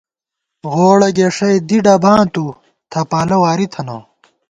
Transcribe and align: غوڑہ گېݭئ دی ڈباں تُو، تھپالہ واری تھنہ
غوڑہ 0.73 1.09
گېݭئ 1.17 1.53
دی 1.67 1.77
ڈباں 1.85 2.21
تُو، 2.33 2.45
تھپالہ 2.91 3.37
واری 3.41 3.65
تھنہ 3.73 3.97